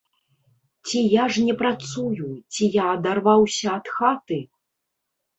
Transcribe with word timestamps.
Ці 0.87 0.99
я 1.15 1.25
ж 1.33 1.41
не 1.49 1.53
працую, 1.59 2.29
ці 2.53 2.63
я 2.77 2.85
адарваўся 2.93 3.67
ад 3.77 3.85
хаты? 3.99 4.39